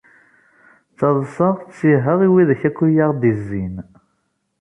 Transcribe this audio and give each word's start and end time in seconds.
D 0.89 0.93
taḍsa, 0.99 1.49
d 1.53 1.59
ttiha 1.69 2.13
i 2.27 2.27
wid 2.33 2.49
akk 2.53 2.77
i 2.87 2.89
aɣ-d-izzin. 3.03 3.75